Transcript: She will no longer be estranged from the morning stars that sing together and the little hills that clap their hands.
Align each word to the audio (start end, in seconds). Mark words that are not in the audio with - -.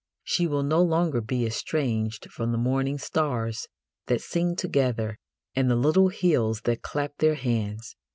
She 0.23 0.47
will 0.47 0.63
no 0.63 0.81
longer 0.81 1.21
be 1.21 1.45
estranged 1.45 2.31
from 2.31 2.51
the 2.51 2.57
morning 2.57 2.97
stars 2.97 3.67
that 4.07 4.19
sing 4.19 4.55
together 4.55 5.19
and 5.53 5.69
the 5.69 5.75
little 5.75 6.07
hills 6.07 6.61
that 6.61 6.81
clap 6.81 7.17
their 7.19 7.35
hands. 7.35 7.95